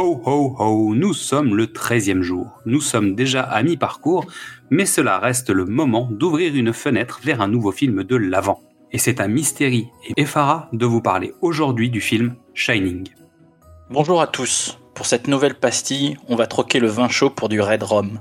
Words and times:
ho 0.00 0.54
ho, 0.58 0.94
nous 0.94 1.12
sommes 1.12 1.56
le 1.56 1.66
13e 1.66 2.22
jour. 2.22 2.60
Nous 2.66 2.80
sommes 2.80 3.16
déjà 3.16 3.42
à 3.42 3.64
mi-parcours, 3.64 4.26
mais 4.70 4.86
cela 4.86 5.18
reste 5.18 5.50
le 5.50 5.64
moment 5.64 6.08
d'ouvrir 6.08 6.54
une 6.54 6.72
fenêtre 6.72 7.18
vers 7.24 7.40
un 7.40 7.48
nouveau 7.48 7.72
film 7.72 8.04
de 8.04 8.14
l'avant. 8.14 8.60
Et 8.92 8.98
c'est 8.98 9.20
à 9.20 9.26
Mystérie 9.26 9.88
et 10.06 10.22
Efara 10.22 10.68
de 10.72 10.86
vous 10.86 11.02
parler 11.02 11.34
aujourd'hui 11.40 11.90
du 11.90 12.00
film 12.00 12.36
Shining. 12.54 13.08
Bonjour 13.90 14.22
à 14.22 14.28
tous. 14.28 14.78
Pour 14.94 15.06
cette 15.06 15.26
nouvelle 15.26 15.56
pastille, 15.56 16.16
on 16.28 16.36
va 16.36 16.46
troquer 16.46 16.78
le 16.78 16.88
vin 16.88 17.08
chaud 17.08 17.30
pour 17.30 17.48
du 17.48 17.60
Red 17.60 17.82
Rum. 17.82 18.20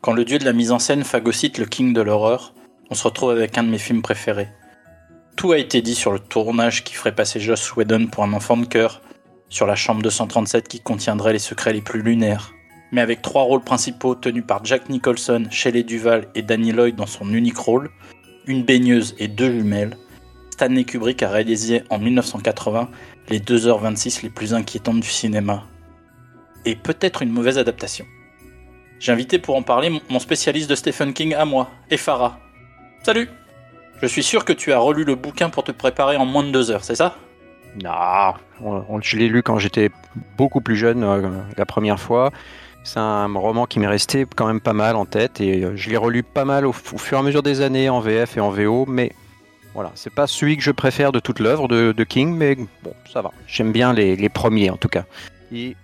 Quand 0.00 0.12
le 0.12 0.24
dieu 0.24 0.38
de 0.38 0.44
la 0.44 0.52
mise 0.52 0.72
en 0.72 0.80
scène 0.80 1.04
phagocyte 1.04 1.58
le 1.58 1.66
king 1.66 1.92
de 1.92 2.00
l'horreur, 2.00 2.52
on 2.90 2.96
se 2.96 3.04
retrouve 3.04 3.30
avec 3.30 3.56
un 3.58 3.62
de 3.62 3.70
mes 3.70 3.78
films 3.78 4.02
préférés. 4.02 4.48
Tout 5.36 5.52
a 5.52 5.58
été 5.58 5.82
dit 5.82 5.94
sur 5.94 6.10
le 6.10 6.18
tournage 6.18 6.82
qui 6.82 6.94
ferait 6.94 7.14
passer 7.14 7.38
Joss 7.38 7.76
Whedon 7.76 8.08
pour 8.08 8.24
un 8.24 8.32
enfant 8.32 8.56
de 8.56 8.66
cœur, 8.66 9.02
sur 9.48 9.66
la 9.66 9.76
chambre 9.76 10.02
237 10.02 10.68
qui 10.68 10.80
contiendrait 10.80 11.32
les 11.32 11.38
secrets 11.38 11.72
les 11.72 11.80
plus 11.80 12.02
lunaires. 12.02 12.52
Mais 12.92 13.00
avec 13.00 13.22
trois 13.22 13.42
rôles 13.42 13.62
principaux 13.62 14.14
tenus 14.14 14.44
par 14.46 14.64
Jack 14.64 14.88
Nicholson, 14.88 15.46
Shelley 15.50 15.82
Duval 15.82 16.28
et 16.34 16.42
Danny 16.42 16.72
Lloyd 16.72 16.94
dans 16.94 17.06
son 17.06 17.32
unique 17.32 17.58
rôle, 17.58 17.90
une 18.46 18.64
baigneuse 18.64 19.14
et 19.18 19.28
deux 19.28 19.50
jumelles, 19.50 19.96
Stanley 20.50 20.84
Kubrick 20.84 21.22
a 21.22 21.28
réalisé 21.28 21.82
en 21.90 21.98
1980 21.98 22.88
les 23.28 23.40
2h26 23.40 24.22
les 24.22 24.30
plus 24.30 24.54
inquiétantes 24.54 25.00
du 25.00 25.08
cinéma. 25.08 25.64
Et 26.64 26.76
peut-être 26.76 27.22
une 27.22 27.30
mauvaise 27.30 27.58
adaptation. 27.58 28.06
J'ai 28.98 29.12
invité 29.12 29.38
pour 29.38 29.56
en 29.56 29.62
parler 29.62 30.00
mon 30.08 30.18
spécialiste 30.18 30.70
de 30.70 30.74
Stephen 30.74 31.12
King 31.12 31.34
à 31.34 31.44
moi, 31.44 31.70
Efara. 31.90 32.40
Salut 33.02 33.28
Je 34.00 34.06
suis 34.06 34.22
sûr 34.22 34.44
que 34.44 34.54
tu 34.54 34.72
as 34.72 34.78
relu 34.78 35.04
le 35.04 35.14
bouquin 35.14 35.50
pour 35.50 35.64
te 35.64 35.72
préparer 35.72 36.16
en 36.16 36.24
moins 36.24 36.42
de 36.42 36.50
deux 36.50 36.70
heures, 36.70 36.84
c'est 36.84 36.94
ça? 36.94 37.16
Non, 37.82 38.34
on, 38.88 39.00
je 39.00 39.16
l'ai 39.16 39.28
lu 39.28 39.42
quand 39.42 39.58
j'étais 39.58 39.90
beaucoup 40.36 40.60
plus 40.60 40.76
jeune 40.76 41.02
euh, 41.02 41.28
la 41.56 41.66
première 41.66 42.00
fois. 42.00 42.30
C'est 42.84 43.00
un 43.00 43.26
roman 43.34 43.66
qui 43.66 43.80
m'est 43.80 43.86
resté 43.88 44.26
quand 44.36 44.46
même 44.46 44.60
pas 44.60 44.72
mal 44.72 44.94
en 44.96 45.06
tête 45.06 45.40
et 45.40 45.64
euh, 45.64 45.72
je 45.76 45.90
l'ai 45.90 45.96
relu 45.96 46.22
pas 46.22 46.44
mal 46.44 46.64
au, 46.66 46.72
fur 46.72 47.18
et 47.18 47.20
à 47.20 47.22
mesure 47.22 47.42
des 47.42 47.60
années 47.60 47.88
en 47.88 48.00
VF 48.00 48.36
et 48.36 48.40
en 48.40 48.50
VO, 48.50 48.86
mais 48.86 49.12
voilà, 49.74 49.90
c'est 49.94 50.14
pas 50.14 50.26
celui 50.26 50.56
que 50.56 50.62
je 50.62 50.70
préfère 50.70 51.12
de 51.12 51.18
toute 51.18 51.38
l'œuvre 51.38 51.68
de, 51.68 52.04
King, 52.04 52.34
mais 52.34 52.56
bon, 52.82 52.94
ça 53.12 53.20
va. 53.20 53.30
J'aime 53.46 53.72
bien 53.72 53.92
les, 53.92 54.28
premiers 54.28 54.70
en 54.70 54.76
tout 54.76 54.88
cas. 54.88 55.04
Et 55.52 55.76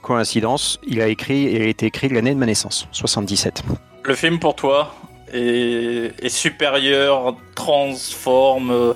coïncidence, 0.00 0.80
il 0.86 1.02
a 1.02 1.08
écrit 1.08 1.48
et 1.48 1.62
a 1.62 1.66
été 1.66 1.86
écrit 1.86 2.08
l'année 2.08 2.32
de 2.32 2.38
ma 2.38 2.46
naissance, 2.46 2.88
77. 2.92 3.62
Le 4.04 4.14
film 4.14 4.38
pour 4.38 4.54
toi 4.54 4.94
est, 5.34 6.28
supérieur, 6.28 7.36
transforme 7.54 8.94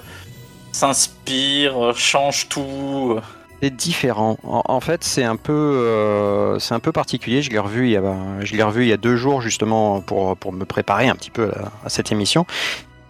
s'inspire, 0.75 1.97
change 1.97 2.49
tout. 2.49 3.19
C'est 3.63 3.71
différent. 3.71 4.37
En, 4.43 4.81
fait, 4.81 5.05
c'est 5.05 5.23
un 5.23 5.37
peu, 5.37 5.53
euh, 5.53 6.59
c'est 6.59 6.75
un 6.75 6.81
peu 6.81 6.93
particulier. 6.93 7.41
Je 7.43 7.51
l'ai 7.51 7.59
revu 7.59 7.87
il 7.87 7.93
y 7.93 7.97
a, 7.97 8.03
je 8.41 8.57
l'ai 8.57 8.63
revu 8.63 8.83
il 8.83 8.89
y 8.89 8.93
a 8.93 8.97
deux 8.97 9.17
jours 9.17 9.41
justement 9.41 10.01
pour 10.01 10.37
pour 10.37 10.53
me 10.53 10.65
préparer 10.65 11.09
un 11.09 11.15
petit 11.15 11.31
peu 11.31 11.51
à, 11.85 11.89
cette 11.89 12.11
émission. 12.13 12.45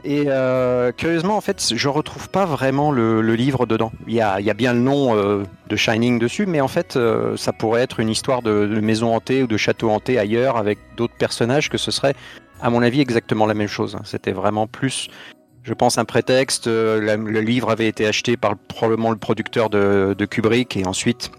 Et 0.05 0.25
euh, 0.27 0.93
curieusement, 0.93 1.39
en 1.39 1.41
fait, 1.41 1.73
je 1.75 1.89
retrouve 1.89 2.29
pas 2.29 2.45
vraiment 2.45 2.93
le, 2.93 3.23
livre 3.35 3.65
dedans. 3.65 3.91
Il 4.07 4.13
y, 4.13 4.21
a, 4.21 4.39
y 4.39 4.51
a, 4.51 4.55
bien 4.55 4.75
le 4.75 4.81
nom 4.81 5.17
euh, 5.17 5.45
de 5.67 5.77
Shining 5.77 6.19
dessus, 6.19 6.45
mais 6.45 6.61
en 6.61 6.69
fait, 6.69 6.99
ça 7.37 7.53
pourrait 7.55 7.81
être 7.81 8.01
une 8.01 8.11
histoire 8.11 8.43
de, 8.43 8.67
de, 8.67 8.81
maison 8.81 9.17
hantée 9.17 9.43
ou 9.43 9.47
de 9.47 9.57
château 9.57 9.89
hanté 9.89 10.19
ailleurs 10.19 10.59
avec 10.59 10.79
d'autres 10.99 11.17
personnages 11.17 11.71
que 11.71 11.79
ce 11.79 11.91
serait, 11.91 12.15
à 12.61 12.69
mon 12.69 12.83
avis, 12.83 13.01
exactement 13.01 13.47
la 13.47 13.55
même 13.55 13.69
chose. 13.69 13.97
C'était 14.05 14.33
vraiment 14.33 14.67
plus 14.67 15.09
je 15.65 15.73
pense, 15.73 15.99
un 15.99 16.05
prétexte. 16.05 16.67
Euh, 16.67 17.17
le 17.17 17.41
livre 17.41 17.71
avait 17.71 17.89
été 17.89 18.07
acheté 18.07 18.37
par 18.37 18.57
probablement 18.57 19.11
le 19.11 19.17
producteur 19.17 19.71
de, 19.71 20.15
Kubrick 20.31 20.77
et 20.77 20.87
ensuite 20.87 21.31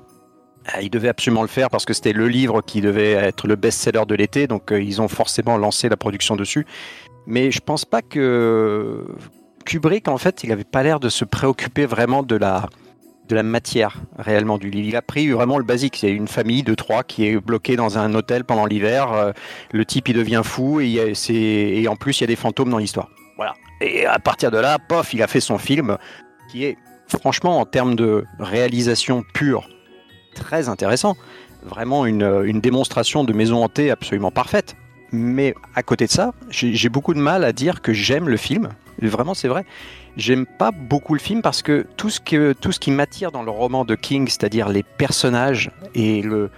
euh, 0.75 0.81
il 0.81 0.89
devait 0.89 1.09
absolument 1.09 1.43
le 1.43 1.47
faire 1.47 1.69
parce 1.69 1.85
que 1.85 1.93
c'était 1.93 2.13
le 2.13 2.27
livre 2.27 2.61
qui 2.61 2.81
devait 2.81 3.11
être 3.11 3.47
le 3.47 3.55
best-seller 3.55 4.05
de 4.07 4.15
l'été, 4.15 4.47
donc 4.47 4.71
euh, 4.71 4.81
ils 4.81 5.01
ont 5.01 5.07
forcément 5.07 5.57
lancé 5.57 5.89
la 5.89 5.97
production 5.97 6.35
dessus. 6.35 6.65
Mais 7.27 7.51
je 7.51 7.59
pense 7.59 7.85
pas 7.85 8.01
que 8.01 9.05
Kubrick, 9.65 10.07
en 10.07 10.17
fait, 10.17 10.43
il 10.43 10.51
avait 10.51 10.63
pas 10.63 10.83
l'air 10.83 10.99
de 10.99 11.09
se 11.09 11.25
préoccuper 11.25 11.85
vraiment 11.85 12.23
de 12.23 12.35
la, 12.35 12.67
de 13.27 13.35
la 13.35 13.43
matière 13.43 13.97
réellement 14.17 14.57
du 14.57 14.69
livre. 14.71 14.87
Il 14.87 14.95
a 14.95 15.01
pris 15.01 15.29
vraiment 15.29 15.57
le 15.57 15.63
basique. 15.63 15.97
C'est 15.97 16.11
une 16.11 16.27
famille 16.27 16.61
de 16.61 16.75
trois 16.75 17.03
qui 17.03 17.27
est 17.27 17.37
bloquée 17.37 17.75
dans 17.75 17.97
un 17.97 18.13
hôtel 18.13 18.43
pendant 18.43 18.67
l'hiver. 18.67 19.33
Le 19.71 19.85
type, 19.85 20.07
il 20.09 20.15
devient 20.15 20.41
fou 20.43 20.81
et, 20.81 21.13
et 21.29 21.87
en 21.87 21.95
plus, 21.95 22.19
il 22.19 22.21
y 22.21 22.25
a 22.25 22.27
des 22.27 22.35
fantômes 22.35 22.69
dans 22.69 22.77
l'histoire. 22.77 23.09
Et 23.85 24.05
à 24.05 24.17
partir 24.19 24.49
de 24.51 24.57
là, 24.57 24.79
pof, 24.79 25.13
il 25.13 25.21
a 25.21 25.27
fait 25.27 25.39
son 25.39 25.57
film, 25.57 25.97
qui 26.49 26.65
est 26.65 26.77
franchement 27.07 27.59
en 27.59 27.65
termes 27.65 27.95
de 27.95 28.25
réalisation 28.39 29.23
pure 29.33 29.69
très 30.33 30.69
intéressant. 30.69 31.15
Vraiment 31.63 32.05
une, 32.05 32.59
démonstration 32.59 33.23
de 33.23 33.31
maison 33.33 33.63
hantée 33.63 33.91
absolument 33.91 34.31
parfaite. 34.31 34.75
Mais 35.11 35.53
à 35.75 35.83
côté 35.83 36.07
de 36.07 36.11
ça, 36.11 36.33
j'ai 36.49 36.89
beaucoup 36.89 37.13
de 37.13 37.19
mal 37.19 37.43
à 37.43 37.53
dire 37.53 37.81
que 37.81 37.93
j'aime 37.93 38.27
le 38.27 38.37
film. 38.37 38.69
Vraiment, 39.01 39.33
c'est 39.33 39.47
vrai. 39.47 39.65
J'aime 40.17 40.45
pas 40.45 40.71
beaucoup 40.71 41.13
le 41.13 41.19
film 41.19 41.41
parce 41.41 41.61
que, 41.61 41.85
tout 41.95 42.09
ce 42.09 42.19
qui 42.79 42.91
m'attire 42.91 43.31
dans 43.31 43.43
le 43.43 43.51
roman 43.51 43.85
de 43.85 43.95
King, 43.95 44.27
c'est-à-dire 44.27 44.67
les 44.69 44.83
personnages 44.83 45.71
et 45.93 46.21
le, 46.21 46.49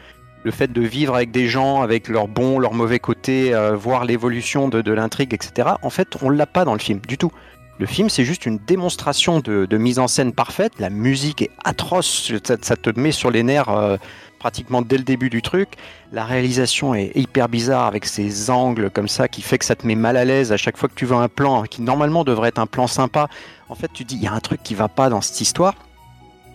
le 0.43 0.51
fait 0.51 0.71
de 0.71 0.81
vivre 0.81 1.15
avec 1.15 1.31
des 1.31 1.47
gens, 1.47 1.81
avec 1.81 2.07
leurs 2.07 2.27
bons, 2.27 2.59
leurs 2.59 2.73
mauvais 2.73 2.99
côtés, 2.99 3.53
euh, 3.53 3.75
voir 3.75 4.05
l'évolution 4.05 4.69
de, 4.69 4.91
l'intrigue, 4.91 5.33
etc. 5.33 5.69
En 5.81 5.89
fait, 5.89 6.17
on 6.21 6.29
l'a 6.29 6.45
pas 6.45 6.65
dans 6.65 6.73
le 6.73 6.79
film 6.79 6.99
du 7.07 7.17
tout. 7.17 7.31
Le 7.79 7.85
film, 7.85 8.09
c'est 8.09 8.23
juste 8.23 8.45
une 8.45 8.57
démonstration 8.57 9.39
de, 9.39 9.77
mise 9.77 9.99
en 9.99 10.07
scène 10.07 10.33
parfaite. 10.33 10.73
La 10.79 10.89
musique 10.89 11.43
est 11.43 11.51
atroce, 11.63 12.31
ça, 12.43 12.75
te 12.75 12.99
met 12.99 13.11
sur 13.11 13.29
les 13.29 13.43
nerfs 13.43 13.69
euh, 13.69 13.97
pratiquement 14.39 14.81
dès 14.81 14.97
le 14.97 15.03
début 15.03 15.29
du 15.29 15.41
truc. 15.41 15.69
La 16.11 16.25
réalisation 16.25 16.95
est 16.95 17.11
hyper 17.15 17.49
bizarre 17.49 17.85
avec 17.85 18.05
ces 18.05 18.49
angles 18.49 18.89
comme 18.89 19.07
ça 19.07 19.27
qui 19.27 19.41
fait 19.41 19.57
que 19.57 19.65
ça 19.65 19.75
te 19.75 19.85
met 19.85 19.95
mal 19.95 20.17
à 20.17 20.25
l'aise 20.25 20.51
à 20.51 20.57
chaque 20.57 20.77
fois 20.77 20.89
que 20.89 20.95
tu 20.95 21.05
vois 21.05 21.21
un 21.21 21.27
plan 21.27 21.63
qui 21.63 21.81
normalement 21.81 22.23
devrait 22.23 22.49
être 22.49 22.59
un 22.59 22.65
plan 22.65 22.87
sympa. 22.87 23.27
En 23.69 23.75
fait, 23.75 23.91
tu 23.93 24.05
dis 24.05 24.15
il 24.15 24.23
y 24.23 24.27
a 24.27 24.33
un 24.33 24.39
truc 24.39 24.63
qui 24.63 24.73
va 24.73 24.87
pas 24.87 25.09
dans 25.09 25.21
cette 25.21 25.41
histoire. 25.41 25.75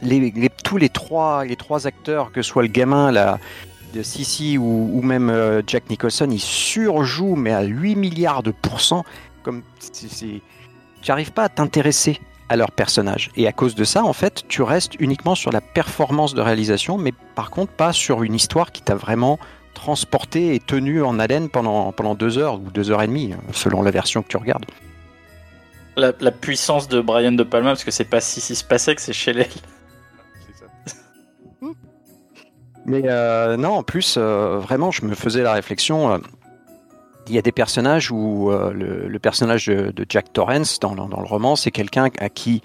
Les, 0.00 0.32
tous 0.64 0.78
les 0.78 0.88
trois, 0.88 1.44
les 1.44 1.54
trois 1.54 1.86
acteurs, 1.86 2.32
que 2.32 2.42
soit 2.42 2.62
le 2.62 2.68
gamin, 2.68 3.12
la, 3.12 3.38
de 3.92 4.02
Sissi 4.02 4.58
ou, 4.58 5.00
même 5.02 5.30
euh, 5.30 5.62
Jack 5.66 5.90
Nicholson, 5.90 6.28
ils 6.30 6.40
surjouent, 6.40 7.36
mais 7.36 7.52
à 7.52 7.62
8 7.62 7.96
milliards 7.96 8.42
de 8.42 8.50
pourcents. 8.50 9.04
Comme 9.42 9.62
tu 9.92 10.40
n'arrives 11.08 11.32
pas 11.32 11.44
à 11.44 11.48
t'intéresser 11.48 12.20
à 12.48 12.56
leur 12.56 12.70
personnage. 12.70 13.30
Et 13.36 13.46
à 13.46 13.52
cause 13.52 13.74
de 13.74 13.84
ça, 13.84 14.04
en 14.04 14.12
fait, 14.12 14.44
tu 14.48 14.62
restes 14.62 14.94
uniquement 15.00 15.34
sur 15.34 15.52
la 15.52 15.60
performance 15.60 16.34
de 16.34 16.42
réalisation, 16.42 16.98
mais 16.98 17.12
par 17.34 17.50
contre 17.50 17.72
pas 17.72 17.92
sur 17.92 18.22
une 18.22 18.34
histoire 18.34 18.72
qui 18.72 18.82
t'a 18.82 18.94
vraiment 18.94 19.38
transporté 19.74 20.54
et 20.54 20.60
tenu 20.60 21.02
en 21.02 21.18
haleine 21.18 21.48
pendant, 21.48 21.92
pendant 21.92 22.14
deux 22.14 22.36
heures 22.36 22.56
ou 22.56 22.70
deux 22.70 22.90
heures 22.90 23.02
et 23.02 23.06
demie, 23.06 23.34
selon 23.52 23.82
la 23.82 23.90
version 23.90 24.22
que 24.22 24.28
tu 24.28 24.36
regardes. 24.36 24.66
La, 25.96 26.12
puissance 26.12 26.88
de 26.88 27.00
Brian 27.00 27.32
De 27.32 27.42
Palma, 27.42 27.70
parce 27.70 27.84
que 27.84 27.90
c'est 27.90 28.04
pas 28.04 28.20
Sissi 28.20 28.54
Spacek, 28.54 29.00
c'est 29.00 29.12
Shelley. 29.12 29.48
Mais 32.86 33.02
euh, 33.04 33.56
non, 33.56 33.74
en 33.74 33.82
plus, 33.82 34.16
euh, 34.18 34.58
vraiment, 34.58 34.90
je 34.90 35.04
me 35.04 35.14
faisais 35.14 35.42
la 35.42 35.52
réflexion. 35.52 36.12
Euh, 36.12 36.18
il 37.28 37.34
y 37.34 37.38
a 37.38 37.42
des 37.42 37.52
personnages 37.52 38.10
où 38.10 38.50
le, 38.50 39.18
personnage 39.20 39.66
de, 39.66 40.04
Jack 40.08 40.32
Torrance 40.32 40.80
dans, 40.80 40.96
dans 40.96 41.20
le 41.20 41.26
roman, 41.26 41.54
c'est 41.54 41.70
quelqu'un 41.70 42.08
à 42.18 42.28
qui, 42.28 42.62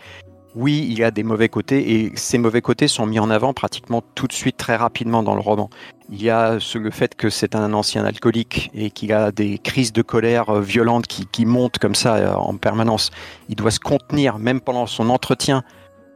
oui, 0.55 0.87
il 0.89 0.97
y 0.97 1.03
a 1.03 1.11
des 1.11 1.21
mauvais 1.21 1.47
côtés 1.47 1.93
et 1.93 2.11
ces 2.15 2.39
mauvais 2.39 2.63
côtés 2.63 2.87
sont 2.87 3.05
mis 3.05 3.19
en 3.19 3.29
avant 3.29 3.53
pratiquement 3.53 4.01
tout 4.15 4.25
de 4.25 4.33
suite, 4.33 4.57
très 4.57 4.75
rapidement 4.75 5.21
dans 5.21 5.35
le 5.35 5.41
roman. 5.41 5.69
Il 6.09 6.23
y 6.23 6.31
a 6.31 6.57
le 6.73 6.89
fait 6.89 7.13
que 7.13 7.29
c'est 7.29 7.53
un 7.53 7.71
ancien 7.73 8.03
alcoolique 8.03 8.71
et 8.73 8.89
qu'il 8.89 9.13
a 9.13 9.31
des 9.31 9.59
crises 9.59 9.93
de 9.93 10.01
colère 10.01 10.59
violentes 10.59 11.05
qui, 11.05 11.27
qui 11.27 11.45
montent 11.45 11.77
comme 11.77 11.95
ça 11.95 12.39
en 12.39 12.57
permanence. 12.57 13.11
Il 13.49 13.55
doit 13.55 13.69
se 13.69 13.79
contenir, 13.79 14.39
même 14.39 14.59
pendant 14.59 14.87
son 14.87 15.11
entretien 15.11 15.63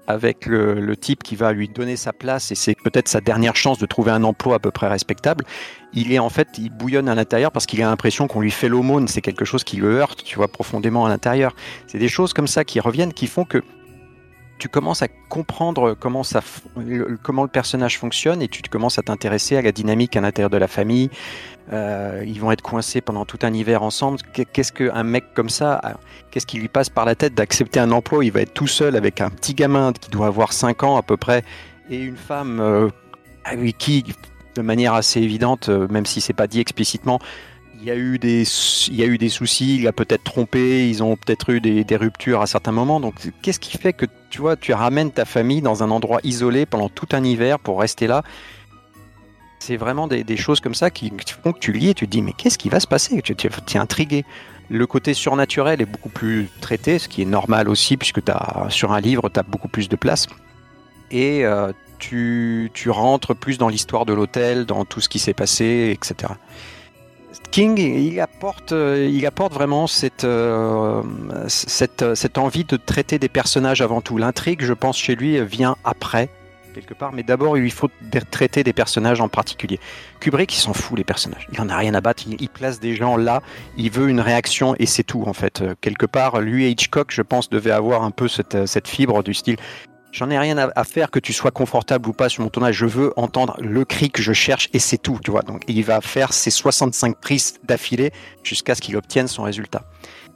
avec 0.07 0.45
le, 0.45 0.95
type 0.95 1.23
qui 1.23 1.35
va 1.35 1.53
lui 1.53 1.67
donner 1.67 1.95
sa 1.95 2.13
place 2.13 2.51
et 2.51 2.55
c'est 2.55 2.75
peut-être 2.75 3.07
sa 3.07 3.21
dernière 3.21 3.55
chance 3.55 3.79
de 3.79 3.85
trouver 3.85 4.11
un 4.11 4.23
emploi 4.23 4.55
à 4.55 4.59
peu 4.59 4.71
près 4.71 4.87
respectable, 4.87 5.45
il 5.93 6.11
est 6.11 6.19
en 6.19 6.29
fait, 6.29 6.49
il 6.57 6.69
bouillonne 6.69 7.09
à 7.09 7.15
l'intérieur 7.15 7.51
parce 7.51 7.65
qu'il 7.65 7.81
a 7.81 7.85
l'impression 7.85 8.27
qu'on 8.27 8.41
lui 8.41 8.51
fait 8.51 8.67
l'aumône, 8.67 9.07
c'est 9.07 9.21
quelque 9.21 9.45
chose 9.45 9.63
qui 9.63 9.77
le 9.77 9.97
heurte, 9.97 10.23
tu 10.23 10.35
vois, 10.35 10.47
profondément 10.47 11.05
à 11.05 11.09
l'intérieur. 11.09 11.55
C'est 11.87 11.97
des 11.97 12.09
choses 12.09 12.33
comme 12.33 12.47
ça 12.47 12.63
qui 12.63 12.79
reviennent, 12.79 13.13
qui 13.13 13.27
font 13.27 13.45
que 13.45 13.63
tu 14.61 14.69
commences 14.69 15.01
à 15.01 15.07
comprendre 15.07 15.95
comment, 15.99 16.23
ça, 16.23 16.41
comment 17.23 17.41
le 17.41 17.49
personnage 17.49 17.97
fonctionne 17.97 18.43
et 18.43 18.47
tu 18.47 18.61
commences 18.61 18.99
à 18.99 19.01
t'intéresser 19.01 19.57
à 19.57 19.61
la 19.63 19.71
dynamique 19.71 20.15
à 20.15 20.21
l'intérieur 20.21 20.51
de 20.51 20.57
la 20.57 20.67
famille. 20.67 21.09
Euh, 21.71 22.23
ils 22.25 22.39
vont 22.39 22.51
être 22.51 22.61
coincés 22.61 23.01
pendant 23.01 23.25
tout 23.25 23.39
un 23.43 23.53
hiver 23.53 23.83
ensemble. 23.83 24.17
Qu'est-ce 24.51 24.71
qu'un 24.71 25.03
mec 25.03 25.33
comme 25.33 25.49
ça, 25.49 25.79
qu'est-ce 26.31 26.45
qui 26.45 26.57
lui 26.57 26.67
passe 26.67 26.89
par 26.89 27.05
la 27.05 27.15
tête 27.15 27.33
d'accepter 27.33 27.79
un 27.79 27.91
emploi 27.91 28.25
Il 28.25 28.31
va 28.31 28.41
être 28.41 28.53
tout 28.53 28.67
seul 28.67 28.95
avec 28.95 29.21
un 29.21 29.29
petit 29.29 29.53
gamin 29.53 29.93
qui 29.93 30.09
doit 30.09 30.27
avoir 30.27 30.53
5 30.53 30.83
ans 30.83 30.97
à 30.97 31.01
peu 31.01 31.17
près 31.17 31.43
et 31.89 31.97
une 31.97 32.17
femme 32.17 32.59
euh, 32.59 32.89
avec 33.43 33.77
qui, 33.77 34.03
de 34.55 34.61
manière 34.61 34.93
assez 34.93 35.21
évidente, 35.21 35.69
euh, 35.69 35.87
même 35.89 36.05
si 36.05 36.21
c'est 36.21 36.33
pas 36.33 36.47
dit 36.47 36.59
explicitement, 36.59 37.19
il 37.79 37.87
y 37.87 37.91
a 37.91 37.95
eu 37.95 38.19
des, 38.19 38.43
il 38.87 38.95
y 38.95 39.03
a 39.03 39.07
eu 39.07 39.17
des 39.17 39.29
soucis, 39.29 39.77
il 39.77 39.87
a 39.87 39.91
peut-être 39.91 40.23
trompé, 40.23 40.87
ils 40.87 41.03
ont 41.03 41.15
peut-être 41.15 41.49
eu 41.49 41.59
des, 41.59 41.83
des, 41.83 41.95
ruptures 41.95 42.41
à 42.41 42.47
certains 42.47 42.71
moments. 42.71 42.99
Donc, 42.99 43.15
qu'est-ce 43.41 43.59
qui 43.59 43.77
fait 43.77 43.91
que 43.91 44.05
tu 44.29 44.39
vois, 44.39 44.55
tu 44.55 44.71
ramènes 44.73 45.11
ta 45.11 45.25
famille 45.25 45.61
dans 45.61 45.83
un 45.83 45.89
endroit 45.89 46.19
isolé 46.23 46.65
pendant 46.67 46.89
tout 46.89 47.07
un 47.11 47.23
hiver 47.23 47.59
pour 47.59 47.79
rester 47.79 48.05
là? 48.05 48.23
C'est 49.61 49.77
vraiment 49.77 50.07
des, 50.07 50.37
choses 50.37 50.59
comme 50.59 50.73
ça 50.73 50.89
qui 50.89 51.13
font 51.43 51.53
que 51.53 51.59
tu 51.59 51.71
lis 51.71 51.89
et 51.89 51.93
tu 51.93 52.07
te 52.07 52.11
dis 52.11 52.23
mais 52.23 52.33
qu'est-ce 52.33 52.57
qui 52.57 52.69
va 52.69 52.79
se 52.79 52.87
passer? 52.87 53.21
Tu 53.21 53.33
es 53.33 53.77
intrigué. 53.77 54.25
Le 54.69 54.87
côté 54.87 55.13
surnaturel 55.13 55.81
est 55.81 55.85
beaucoup 55.85 56.09
plus 56.09 56.49
traité, 56.61 56.97
ce 56.97 57.07
qui 57.07 57.21
est 57.21 57.25
normal 57.25 57.69
aussi 57.69 57.95
puisque 57.95 58.21
as, 58.27 58.65
sur 58.69 58.91
un 58.91 58.99
livre 58.99 59.29
tu 59.29 59.39
as 59.39 59.43
beaucoup 59.43 59.67
plus 59.67 59.87
de 59.87 59.95
place. 59.95 60.27
Et 61.11 61.45
euh, 61.45 61.71
tu, 61.99 62.71
tu 62.73 62.89
rentres 62.89 63.35
plus 63.35 63.59
dans 63.59 63.69
l'histoire 63.69 64.05
de 64.05 64.13
l'hôtel, 64.13 64.65
dans 64.65 64.83
tout 64.83 64.99
ce 64.99 65.09
qui 65.09 65.19
s'est 65.19 65.33
passé, 65.33 65.95
etc. 65.95 66.33
King, 67.51 67.77
il 67.77 68.19
apporte, 68.19 68.71
euh, 68.71 69.07
il 69.11 69.25
apporte 69.25 69.53
vraiment 69.53 69.85
cette, 69.85 70.23
euh, 70.23 71.03
cette, 71.47 72.15
cette 72.15 72.37
envie 72.37 72.63
de 72.63 72.77
traiter 72.77 73.19
des 73.19 73.29
personnages 73.29 73.81
avant 73.81 74.01
tout. 74.01 74.17
L'intrigue, 74.17 74.63
je 74.63 74.73
pense, 74.73 74.97
chez 74.97 75.15
lui, 75.15 75.43
vient 75.45 75.75
après, 75.83 76.29
quelque 76.71 76.93
part, 76.93 77.13
mais 77.13 77.23
d'abord, 77.23 77.57
il 77.57 77.61
lui 77.61 77.69
faut 77.69 77.89
traiter 78.29 78.63
des 78.63 78.73
personnages 78.73 79.21
en 79.21 79.29
particulier. 79.29 79.79
Kubrick, 80.19 80.53
il 80.53 80.59
s'en 80.59 80.73
fout, 80.73 80.97
les 80.97 81.03
personnages. 81.03 81.47
Il 81.51 81.61
en 81.61 81.69
a 81.69 81.77
rien 81.77 81.93
à 81.93 82.01
battre, 82.01 82.23
il, 82.27 82.49
place 82.49 82.79
des 82.79 82.95
gens 82.95 83.17
là, 83.17 83.41
il 83.77 83.91
veut 83.91 84.09
une 84.09 84.19
réaction 84.19 84.75
et 84.79 84.85
c'est 84.85 85.03
tout, 85.03 85.23
en 85.25 85.33
fait. 85.33 85.61
Euh, 85.61 85.75
Quelque 85.81 86.05
part, 86.05 86.41
lui 86.41 86.65
et 86.65 86.69
Hitchcock, 86.69 87.11
je 87.11 87.21
pense, 87.21 87.49
devaient 87.49 87.71
avoir 87.71 88.03
un 88.03 88.11
peu 88.11 88.27
cette, 88.27 88.55
euh, 88.55 88.65
fibre 88.85 89.23
du 89.23 89.33
style. 89.33 89.57
J'en 90.11 90.29
ai 90.29 90.37
rien 90.37 90.57
à, 90.57 90.69
à 90.75 90.83
faire 90.83 91.09
que 91.09 91.19
tu 91.19 91.31
sois 91.31 91.51
confortable 91.51 92.09
ou 92.09 92.13
pas 92.13 92.27
sur 92.27 92.43
mon 92.43 92.49
tournage. 92.49 92.75
Je 92.75 92.85
veux 92.85 93.13
entendre 93.15 93.55
le 93.59 93.85
cri 93.85 94.11
que 94.11 94.21
je 94.21 94.33
cherche 94.33 94.69
et 94.73 94.79
c'est 94.79 94.97
tout, 94.97 95.19
tu 95.23 95.31
vois. 95.31 95.41
Donc, 95.41 95.63
il 95.67 95.83
va 95.83 96.01
faire 96.01 96.33
ses 96.33 96.51
65 96.51 97.19
prises 97.19 97.59
d'affilée 97.63 98.11
jusqu'à 98.43 98.75
ce 98.75 98.81
qu'il 98.81 98.97
obtienne 98.97 99.27
son 99.27 99.43
résultat. 99.43 99.83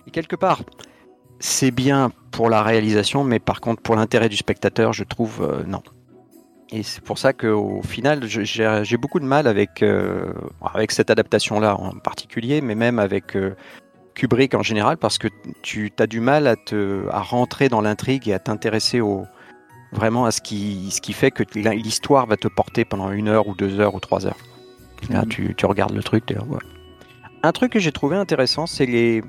Et 0.08 0.12
quelque 0.12 0.36
part, 0.36 0.62
c'est 1.40 1.72
bien 1.72 2.12
pour 2.32 2.50
la 2.50 2.64
réalisation, 2.64 3.24
mais 3.24 3.40
par 3.40 3.62
contre, 3.62 3.82
pour 3.82 3.96
l'intérêt 3.96 4.30
du 4.30 4.38
spectateur, 4.38 4.94
je 4.94 5.04
trouve 5.04 5.42
euh, 5.42 5.64
non. 5.66 5.82
Et 6.72 6.82
c'est 6.84 7.02
pour 7.04 7.18
ça 7.20 7.32
qu'au 7.34 7.82
final, 7.84 8.24
j'ai 8.26 8.98
beaucoup 8.98 9.20
de 9.20 9.26
mal 9.26 9.46
avec, 9.48 9.84
euh, 9.84 10.34
avec 10.74 10.92
cette 10.92 11.10
adaptation-là 11.10 11.76
en 11.80 11.92
particulier, 11.92 12.60
mais 12.62 12.74
même 12.76 12.98
avec 12.98 13.36
euh, 13.36 13.56
Kubrick 14.16 14.56
en 14.56 14.64
général, 14.64 14.98
parce 14.98 15.18
que 15.20 15.28
tu 15.62 15.92
as 16.00 16.08
du 16.08 16.20
mal 16.20 16.48
à, 16.48 16.56
te, 16.56 17.08
à 17.12 17.20
rentrer 17.22 17.70
dans 17.70 17.82
l'intrigue 17.82 18.28
et 18.28 18.34
à 18.34 18.40
t'intéresser 18.40 19.00
au, 19.00 19.26
vraiment 19.92 20.26
à 20.26 20.32
ce 20.32 20.42
qui, 20.42 20.90
ce 20.92 21.02
qui 21.02 21.14
fait 21.14 21.30
que 21.32 21.44
l'histoire 21.54 22.26
va 22.26 22.36
te 22.36 22.48
porter 22.48 22.84
pendant 22.84 23.12
une 23.12 23.28
heure 23.28 23.48
ou 23.48 23.54
deux 23.56 23.80
heures 23.80 23.94
ou 23.94 24.00
trois 24.00 24.26
heures. 24.26 24.38
Là, 25.12 25.22
Mhm. 25.22 25.28
tu, 25.30 25.56
tu 25.56 25.66
regardes 25.68 25.94
le 25.94 26.02
truc. 26.02 26.24
ouais. 26.32 26.60
Un 27.44 27.52
truc 27.52 27.74
que 27.74 27.80
j'ai 27.80 27.92
trouvé 27.92 28.16
intéressant, 28.16 28.66
c'est 28.66 28.88
les, 28.88 29.22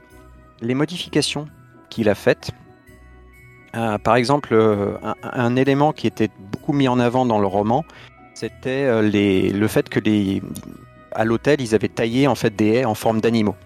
les 0.62 0.74
modifications 0.74 1.48
qu'il 1.90 2.08
a 2.08 2.14
faites. 2.14 2.50
Euh, 3.74 3.98
par 3.98 4.16
exemple, 4.16 4.54
un, 4.54 5.14
un 5.22 5.56
élément 5.56 5.92
qui 5.92 6.06
était 6.06 6.30
mis 6.72 6.88
en 6.88 6.98
avant 6.98 7.26
dans 7.26 7.38
le 7.38 7.46
roman, 7.46 7.84
c'était 8.34 8.84
euh, 8.84 9.02
le 9.02 9.68
fait 9.68 9.88
que 9.88 10.00
les, 10.00 10.42
à 11.12 11.24
l'hôtel, 11.24 11.60
ils 11.60 11.74
avaient 11.74 11.88
taillé 11.88 12.26
en 12.26 12.34
fait 12.34 12.54
des 12.54 12.74
haies 12.74 12.84
en 12.84 12.94
forme 12.94 13.20
d'animaux. 13.20 13.56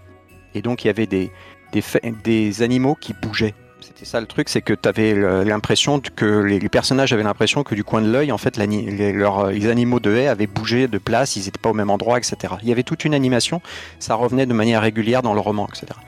Et 0.55 0.63
donc, 0.63 0.85
il 0.85 0.89
y 0.89 0.91
avait 0.91 1.07
des, 1.07 1.31
des, 1.73 2.63
animaux 2.63 2.97
qui 3.01 3.13
bougeaient. 3.13 3.55
C'était 3.81 4.05
ça 4.05 4.21
le 4.21 4.27
truc, 4.27 4.49
c'est 4.49 4.63
que 4.63 4.75
tu 4.75 4.89
avais 4.89 5.15
l'impression 5.45 6.01
que 6.01 6.43
les, 6.43 6.69
personnages 6.69 7.13
avaient 7.13 7.23
l'impression 7.23 7.63
que 7.63 7.75
du 7.75 7.85
coin 7.85 8.03
de 8.03 8.11
l'œil, 8.11 8.31
en 8.31 8.39
fait, 8.39 8.57
les, 8.57 9.13
leurs- 9.13 9.51
les 9.51 9.69
animaux 9.69 10.01
de 10.01 10.15
haie 10.15 10.27
avaient 10.29 10.47
bougé 10.47 10.87
de 10.87 10.99
place, 10.99 11.37
ils 11.37 11.45
n'étaient 11.45 11.59
pas 11.61 11.71
au 11.71 11.75
même 11.75 11.91
endroit, 11.91 12.19
etc. 12.19 12.55
Il 12.63 12.69
y 12.69 12.73
avait 12.73 12.83
toute 12.83 13.05
une 13.05 13.15
animation, 13.15 13.63
ça 13.99 14.15
revenait 14.15 14.47
de 14.47 14.55
manière 14.55 14.83
régulière 14.83 15.23
dans 15.23 15.35
le 15.35 15.41
roman, 15.41 15.67
etc. 15.69 15.99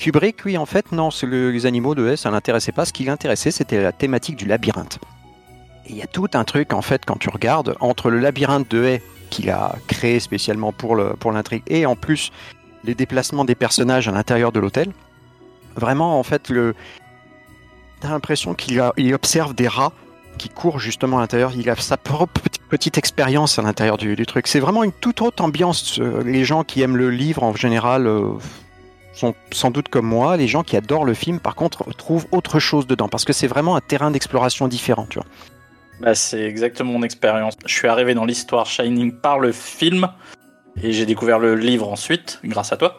Kubrick, 0.00 0.44
lui, 0.44 0.56
en 0.56 0.64
fait, 0.64 0.92
non, 0.92 1.10
les 1.22 1.66
animaux 1.66 1.94
de 1.94 2.08
haie, 2.08 2.16
ça 2.16 2.30
l'intéressait 2.30 2.72
pas. 2.72 2.86
Ce 2.86 2.92
qui 2.92 3.04
l'intéressait, 3.04 3.50
c'était 3.50 3.82
la 3.82 3.92
thématique 3.92 4.34
du 4.34 4.46
labyrinthe. 4.46 4.98
Il 5.88 5.94
y 5.94 6.00
a 6.02 6.06
tout 6.06 6.28
un 6.32 6.44
truc, 6.44 6.72
en 6.72 6.80
fait, 6.80 7.04
quand 7.04 7.18
tu 7.18 7.28
regardes, 7.28 7.76
entre 7.80 8.08
le 8.08 8.18
labyrinthe 8.18 8.70
de 8.70 8.82
haies 8.82 9.02
qu'il 9.28 9.50
a 9.50 9.76
créé 9.88 10.18
spécialement 10.18 10.72
pour 10.72 10.96
l'intrigue, 10.96 11.62
et 11.66 11.84
en 11.84 11.96
plus 11.96 12.32
les 12.82 12.94
déplacements 12.94 13.44
des 13.44 13.54
personnages 13.54 14.08
à 14.08 14.12
l'intérieur 14.12 14.52
de 14.52 14.58
l'hôtel. 14.58 14.90
Vraiment, 15.76 16.18
en 16.18 16.22
fait, 16.22 16.48
le... 16.48 16.74
t'as 18.00 18.08
l'impression 18.08 18.54
qu'il 18.54 18.80
observe 19.14 19.54
des 19.54 19.68
rats 19.68 19.92
qui 20.38 20.48
courent 20.48 20.78
justement 20.78 21.18
à 21.18 21.20
l'intérieur. 21.20 21.52
Il 21.54 21.68
a 21.68 21.76
sa 21.76 21.98
propre 21.98 22.40
petite- 22.70 22.96
expérience 22.96 23.58
à 23.58 23.62
l'intérieur 23.62 23.98
du, 23.98 24.16
du 24.16 24.24
truc. 24.24 24.46
C'est 24.46 24.60
vraiment 24.60 24.82
une 24.82 24.92
toute 24.92 25.20
autre 25.20 25.44
ambiance. 25.44 25.98
Euh, 26.00 26.22
Les 26.24 26.46
gens 26.46 26.64
qui 26.64 26.80
aiment 26.80 26.96
le 26.96 27.10
livre, 27.10 27.42
en 27.42 27.54
général, 27.54 28.06
euh, 28.06 28.30
sont 29.12 29.34
sans 29.52 29.70
doute 29.70 29.88
comme 29.88 30.06
moi. 30.06 30.36
Les 30.36 30.48
gens 30.48 30.62
qui 30.62 30.76
adorent 30.76 31.04
le 31.04 31.14
film, 31.14 31.40
par 31.40 31.54
contre, 31.54 31.84
trouvent 31.94 32.26
autre 32.32 32.58
chose 32.58 32.86
dedans. 32.86 33.08
Parce 33.08 33.24
que 33.24 33.32
c'est 33.32 33.46
vraiment 33.46 33.76
un 33.76 33.80
terrain 33.80 34.10
d'exploration 34.10 34.68
différent, 34.68 35.06
tu 35.08 35.18
vois. 35.18 35.26
Bah, 36.00 36.14
c'est 36.14 36.42
exactement 36.42 36.92
mon 36.92 37.02
expérience. 37.02 37.54
Je 37.66 37.74
suis 37.74 37.88
arrivé 37.88 38.14
dans 38.14 38.24
l'histoire 38.24 38.66
Shining 38.66 39.12
par 39.12 39.38
le 39.38 39.52
film 39.52 40.08
et 40.82 40.92
j'ai 40.92 41.04
découvert 41.04 41.38
le 41.38 41.54
livre 41.54 41.90
ensuite, 41.90 42.40
grâce 42.44 42.72
à 42.72 42.76
toi. 42.76 42.98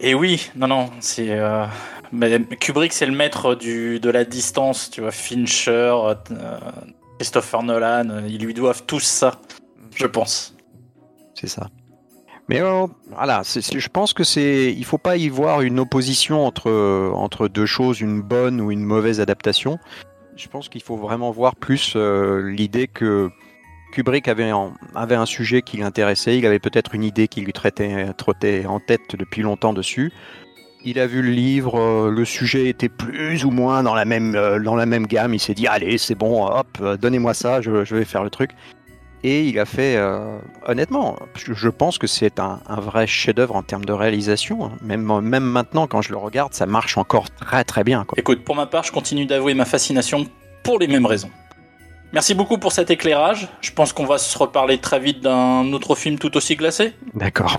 Et 0.00 0.14
oui, 0.14 0.50
non, 0.56 0.66
non, 0.66 0.90
c'est. 1.00 1.30
euh, 1.30 1.66
mais 2.12 2.40
Kubrick, 2.40 2.92
c'est 2.92 3.06
le 3.06 3.12
maître 3.12 3.54
du, 3.54 4.00
de 4.00 4.10
la 4.10 4.24
distance, 4.24 4.90
tu 4.90 5.02
vois. 5.02 5.10
Fincher, 5.10 5.70
euh, 5.70 6.14
Christopher 7.18 7.62
Nolan, 7.62 8.24
ils 8.26 8.42
lui 8.42 8.54
doivent 8.54 8.84
tous 8.86 9.00
ça, 9.04 9.38
je 9.94 10.06
pense. 10.06 10.54
C'est 11.34 11.48
ça. 11.48 11.68
Mais 12.50 12.60
euh, 12.62 12.88
voilà, 13.12 13.42
je 13.44 13.88
pense 13.88 14.12
que 14.12 14.24
c'est, 14.24 14.74
il 14.76 14.84
faut 14.84 14.98
pas 14.98 15.16
y 15.16 15.28
voir 15.28 15.60
une 15.60 15.78
opposition 15.78 16.44
entre 16.44 17.12
entre 17.14 17.46
deux 17.46 17.64
choses, 17.64 18.00
une 18.00 18.20
bonne 18.22 18.60
ou 18.60 18.72
une 18.72 18.82
mauvaise 18.82 19.20
adaptation. 19.20 19.78
Je 20.34 20.48
pense 20.48 20.68
qu'il 20.68 20.82
faut 20.82 20.96
vraiment 20.96 21.30
voir 21.30 21.54
plus 21.54 21.92
euh, 21.94 22.50
l'idée 22.50 22.88
que 22.88 23.30
Kubrick 23.92 24.26
avait 24.26 24.50
en- 24.50 24.72
avait 24.96 25.14
un 25.14 25.26
sujet 25.26 25.62
qui 25.62 25.76
l'intéressait, 25.76 26.38
il 26.38 26.44
avait 26.44 26.58
peut-être 26.58 26.96
une 26.96 27.04
idée 27.04 27.28
qui 27.28 27.40
lui 27.40 27.52
trottait 27.52 28.66
en 28.66 28.80
tête 28.80 29.14
depuis 29.16 29.42
longtemps 29.42 29.72
dessus. 29.72 30.10
Il 30.84 30.98
a 30.98 31.06
vu 31.06 31.22
le 31.22 31.30
livre, 31.30 31.78
euh, 31.78 32.10
le 32.10 32.24
sujet 32.24 32.68
était 32.68 32.88
plus 32.88 33.44
ou 33.44 33.52
moins 33.52 33.84
dans 33.84 33.94
la 33.94 34.04
même 34.04 34.34
euh, 34.34 34.58
dans 34.58 34.74
la 34.74 34.86
même 34.86 35.06
gamme. 35.06 35.34
Il 35.34 35.40
s'est 35.40 35.54
dit 35.54 35.68
allez 35.68 35.98
c'est 35.98 36.16
bon, 36.16 36.44
hop, 36.46 36.66
euh, 36.80 36.96
donnez-moi 36.96 37.32
ça, 37.32 37.60
je 37.60 37.70
vais 37.70 38.04
faire 38.04 38.24
le 38.24 38.30
truc. 38.30 38.50
Et 39.22 39.44
il 39.44 39.58
a 39.58 39.66
fait, 39.66 39.96
euh, 39.96 40.38
honnêtement, 40.66 41.16
je 41.34 41.68
pense 41.68 41.98
que 41.98 42.06
c'est 42.06 42.40
un, 42.40 42.60
un 42.66 42.80
vrai 42.80 43.06
chef-d'œuvre 43.06 43.54
en 43.54 43.62
termes 43.62 43.84
de 43.84 43.92
réalisation. 43.92 44.70
Même, 44.80 45.20
même 45.20 45.44
maintenant, 45.44 45.86
quand 45.86 46.00
je 46.00 46.10
le 46.10 46.16
regarde, 46.16 46.54
ça 46.54 46.64
marche 46.66 46.96
encore 46.96 47.30
très 47.30 47.64
très 47.64 47.84
bien. 47.84 48.04
Quoi. 48.04 48.18
Écoute, 48.18 48.44
pour 48.44 48.56
ma 48.56 48.66
part, 48.66 48.82
je 48.82 48.92
continue 48.92 49.26
d'avouer 49.26 49.52
ma 49.54 49.66
fascination 49.66 50.26
pour 50.62 50.78
les 50.78 50.86
mêmes 50.86 51.06
raisons. 51.06 51.30
Merci 52.12 52.34
beaucoup 52.34 52.58
pour 52.58 52.72
cet 52.72 52.90
éclairage. 52.90 53.48
Je 53.60 53.70
pense 53.70 53.92
qu'on 53.92 54.06
va 54.06 54.18
se 54.18 54.36
reparler 54.36 54.78
très 54.78 54.98
vite 54.98 55.20
d'un 55.20 55.72
autre 55.72 55.94
film 55.94 56.18
tout 56.18 56.36
aussi 56.36 56.56
glacé. 56.56 56.94
D'accord. 57.14 57.58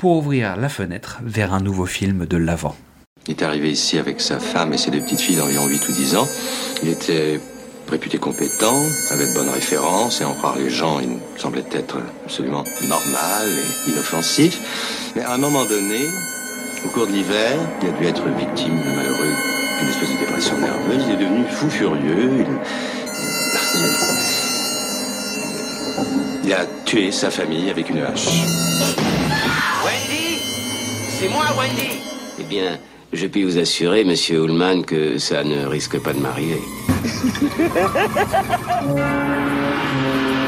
pour 0.00 0.16
ouvrir 0.16 0.56
la 0.56 0.70
fenêtre 0.70 1.18
vers 1.22 1.52
un 1.52 1.60
nouveau 1.60 1.84
film 1.84 2.24
de 2.24 2.38
l'avant. 2.38 2.74
Il 3.26 3.32
est 3.32 3.42
arrivé 3.42 3.70
ici 3.70 3.98
avec 3.98 4.22
sa 4.22 4.40
femme 4.40 4.72
et 4.72 4.78
ses 4.78 4.90
deux 4.90 5.00
petites 5.00 5.20
filles 5.20 5.36
d'environ 5.36 5.66
8 5.66 5.88
ou 5.90 5.92
10 5.92 6.16
ans. 6.16 6.26
Il 6.82 6.88
était 6.88 7.38
réputé 7.86 8.16
compétent, 8.16 8.82
avait 9.10 9.28
de 9.28 9.34
bonnes 9.34 9.50
références, 9.50 10.22
et 10.22 10.24
en 10.24 10.32
croire 10.32 10.56
les 10.56 10.70
gens, 10.70 11.00
il 11.00 11.18
semblait 11.38 11.66
être 11.72 11.98
absolument 12.24 12.64
normal 12.88 13.46
et 13.46 13.90
inoffensif. 13.90 15.12
Mais 15.16 15.22
à 15.22 15.34
un 15.34 15.38
moment 15.38 15.66
donné, 15.66 16.00
au 16.86 16.88
cours 16.88 17.06
de 17.06 17.12
l'hiver, 17.12 17.58
il 17.82 17.88
a 17.88 17.92
dû 17.92 18.06
être 18.06 18.26
victime, 18.38 18.80
le 18.82 18.96
malheureux, 18.96 19.34
d'une 19.80 19.88
espèce 19.90 20.12
de 20.14 20.18
dépression 20.18 20.56
nerveuse. 20.56 21.04
Il 21.08 21.14
est 21.14 21.18
devenu 21.18 21.44
fou 21.50 21.68
furieux. 21.68 22.46
Il, 26.44 26.52
a 26.54 26.64
tué 26.86 27.12
sa 27.12 27.30
famille 27.30 27.68
avec 27.68 27.90
une 27.90 27.98
hache. 27.98 29.09
C'est 31.20 31.28
moi, 31.28 31.44
Wendy 31.54 32.00
Eh 32.38 32.44
bien, 32.44 32.78
je 33.12 33.26
puis 33.26 33.44
vous 33.44 33.58
assurer, 33.58 34.04
monsieur 34.04 34.42
Ullman, 34.42 34.84
que 34.86 35.18
ça 35.18 35.44
ne 35.44 35.66
risque 35.66 35.98
pas 36.02 36.14
de 36.14 36.18
m'arriver. 36.18 36.62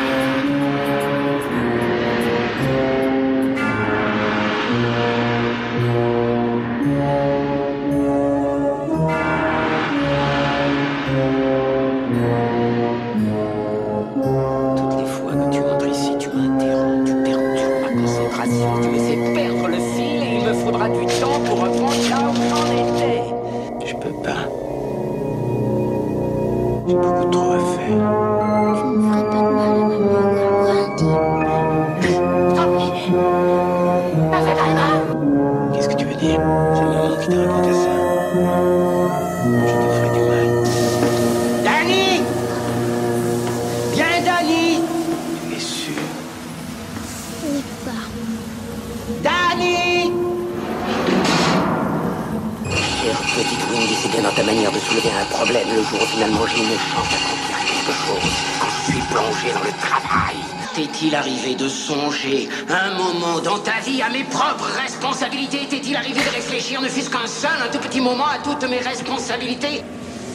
dans 54.22 54.30
ta 54.30 54.42
manière 54.44 54.70
de 54.70 54.78
soulever 54.78 55.10
un 55.10 55.24
problème 55.24 55.66
le 55.74 55.82
jour 55.82 56.00
où 56.00 56.06
finalement 56.06 56.46
j'ai 56.46 56.62
une 56.62 56.78
chance 56.78 57.08
d'accomplir 57.10 57.58
quelque 57.66 57.92
chose. 58.06 58.30
Quand 58.60 58.68
je 58.68 58.92
suis 58.92 59.02
plongé 59.10 59.52
dans 59.52 59.64
le 59.64 59.72
travail. 59.80 60.36
T'est-il 60.74 61.14
arrivé 61.14 61.54
de 61.54 61.68
songer 61.68 62.48
un 62.70 62.94
moment 62.96 63.40
dans 63.40 63.58
ta 63.58 63.80
vie 63.84 64.00
à 64.00 64.08
mes 64.10 64.24
propres 64.24 64.70
responsabilités? 64.80 65.66
T'est-il 65.68 65.96
arrivé 65.96 66.20
de 66.20 66.34
réfléchir 66.34 66.80
ne 66.80 66.88
fût-ce 66.88 67.10
qu'un 67.10 67.26
seul, 67.26 67.50
un 67.62 67.68
tout 67.68 67.80
petit 67.80 68.00
moment 68.00 68.26
à 68.26 68.38
toutes 68.38 68.68
mes 68.70 68.78
responsabilités? 68.78 69.82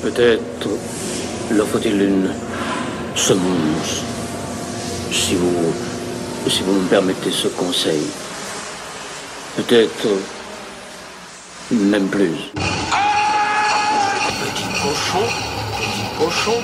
Peut-être 0.01 0.69
leur 1.49 1.67
faut-il 1.67 2.01
une 2.01 2.33
semonce. 3.15 4.03
Si 5.11 5.35
vous, 5.35 5.73
si 6.49 6.61
vous 6.61 6.73
me 6.73 6.87
permettez 6.87 7.31
ce 7.31 7.47
conseil. 7.47 8.03
Peut-être 9.55 10.07
même 11.71 12.07
plus. 12.09 12.51
Cochon, 14.87 15.27
petit 15.75 16.07
cochon, 16.17 16.63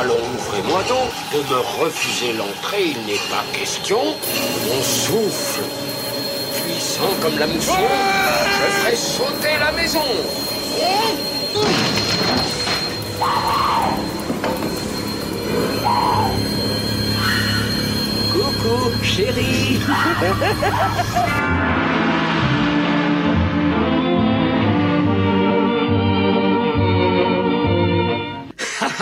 allons 0.00 0.14
ouvrez-moi 0.38 0.80
donc. 0.88 1.10
De 1.34 1.40
me 1.52 1.60
refuser 1.84 2.32
l'entrée, 2.32 2.94
il 2.96 3.00
n'est 3.04 3.20
pas 3.28 3.44
question. 3.52 3.98
Mon 4.64 4.82
souffle, 4.82 5.60
puissant 6.64 7.12
comme 7.20 7.38
la 7.38 7.46
mousson, 7.46 7.74
je 7.74 8.72
ferai 8.72 8.96
sauter 8.96 9.58
la 9.60 9.72
maison. 9.72 10.00
Coucou, 18.32 18.92
chérie. 19.02 19.78